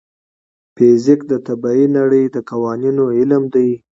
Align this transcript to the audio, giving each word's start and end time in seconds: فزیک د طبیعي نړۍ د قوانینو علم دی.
فزیک 0.75 1.21
د 1.31 1.33
طبیعي 1.47 1.85
نړۍ 1.97 2.23
د 2.35 2.37
قوانینو 2.49 3.05
علم 3.17 3.43
دی. 3.53 3.69